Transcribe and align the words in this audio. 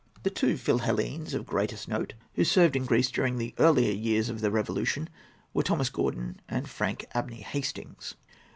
The 0.23 0.31
two 0.31 0.57
Philhellenes 0.57 1.35
of 1.35 1.45
greatest 1.45 1.87
note 1.87 2.15
who 2.33 2.43
served 2.43 2.75
in 2.75 2.85
Greece 2.85 3.11
during 3.11 3.37
the 3.37 3.53
earlier 3.59 3.91
years 3.93 4.29
of 4.29 4.41
the 4.41 4.49
Revolution 4.49 5.09
were 5.53 5.61
Thomas 5.61 5.91
Gordon 5.91 6.41
and 6.49 6.67
Frank 6.67 7.05
Abney 7.13 7.41
Hastings. 7.43 8.15